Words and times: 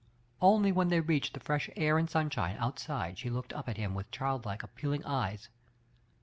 Only 0.41 0.71
when 0.71 0.87
they 0.87 0.99
reached 0.99 1.35
the 1.35 1.39
fresh 1.39 1.69
air 1.75 1.99
and 1.99 2.09
sunshine 2.09 2.55
outside 2.57 3.19
she 3.19 3.29
looked 3.29 3.53
up 3.53 3.69
at 3.69 3.77
him 3.77 3.93
with 3.93 4.09
childlike, 4.09 4.63
appealing 4.63 5.05
eyes. 5.05 5.47